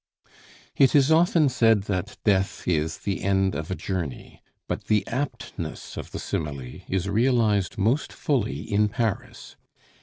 It 0.75 0.95
is 0.95 1.11
often 1.11 1.47
said 1.47 1.83
that 1.83 2.17
"death 2.23 2.67
is 2.67 2.97
the 2.97 3.21
end 3.21 3.53
of 3.53 3.69
a 3.69 3.75
journey," 3.75 4.41
but 4.67 4.85
the 4.85 5.05
aptness 5.05 5.95
of 5.95 6.09
the 6.09 6.17
simile 6.17 6.81
is 6.89 7.07
realized 7.07 7.77
most 7.77 8.11
fully 8.11 8.61
in 8.61 8.89
Paris. 8.89 9.57